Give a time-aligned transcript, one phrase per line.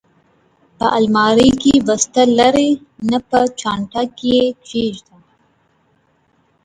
[0.77, 2.69] په المارۍ کې، بسته لرې؟
[3.09, 5.17] نه، په چانټه کې یې کېږده.